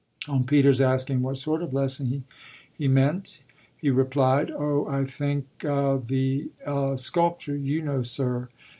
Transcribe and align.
On 0.27 0.43
Peter's 0.43 0.81
asking 0.81 1.21
what 1.21 1.37
sort 1.37 1.61
of 1.61 1.75
lesson 1.75 2.23
he 2.75 2.87
meant 2.87 3.43
he 3.77 3.91
replied: 3.91 4.49
"Oh 4.49 4.87
I 4.87 5.03
think 5.05 5.45
a 5.63 6.01
the 6.03 6.49
a 6.65 6.97
sculpture, 6.97 7.55
you 7.55 7.83
know, 7.83 8.01
sir." 8.01 8.49